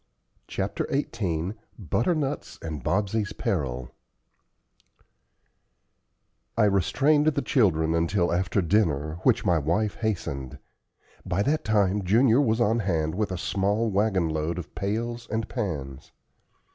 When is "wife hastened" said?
9.59-10.57